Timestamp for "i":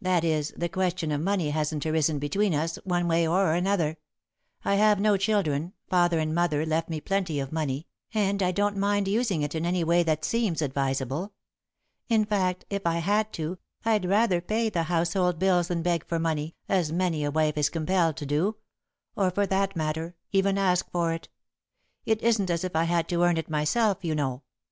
4.64-4.74, 8.42-8.50, 12.84-12.94, 22.74-22.82